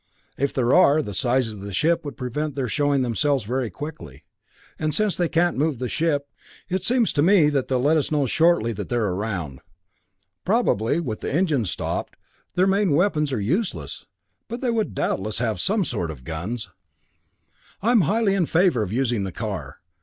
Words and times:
If 0.35 0.51
there 0.51 0.73
are, 0.73 1.03
the 1.03 1.13
size 1.13 1.49
of 1.53 1.59
the 1.61 1.71
ship 1.71 2.03
would 2.03 2.17
prevent 2.17 2.55
their 2.55 2.67
showing 2.67 3.03
themselves 3.03 3.43
very 3.43 3.69
quickly, 3.69 4.23
and 4.79 4.95
since 4.95 5.15
they 5.15 5.29
can't 5.29 5.59
move 5.59 5.77
the 5.77 5.87
ship, 5.87 6.27
it 6.69 6.83
seems 6.83 7.13
to 7.13 7.21
me 7.21 7.49
that 7.49 7.67
they'll 7.67 7.79
let 7.79 7.97
us 7.97 8.09
know 8.11 8.25
shortly 8.25 8.73
that 8.73 8.89
they're 8.89 9.09
around. 9.09 9.59
Probably, 10.43 10.99
with 10.99 11.19
the 11.19 11.31
engines 11.31 11.69
stopped, 11.69 12.15
their 12.55 12.65
main 12.65 12.93
weapons 12.93 13.31
are 13.31 13.39
useless, 13.39 14.03
but 14.47 14.59
they 14.61 14.71
would 14.71 14.95
doubtless 14.95 15.37
have 15.37 15.59
some 15.59 15.85
sort 15.85 16.09
of 16.09 16.23
guns. 16.23 16.71
I'm 17.83 18.01
highly 18.01 18.33
in 18.33 18.47
favor 18.47 18.81
of 18.81 18.91
using 18.91 19.23
the 19.23 19.31
car. 19.31 19.81